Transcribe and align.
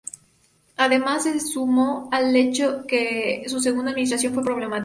Además, 0.77 1.25
se 1.25 1.39
sumó 1.39 2.09
el 2.11 2.35
hecho 2.35 2.85
que 2.87 3.43
su 3.45 3.59
segunda 3.59 3.91
administración 3.91 4.33
fue 4.33 4.43
problemática. 4.43 4.79